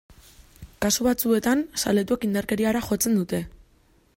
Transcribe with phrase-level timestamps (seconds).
[0.85, 3.43] Kasu batzuetan, zaletuek indarkeriara jotzen dute.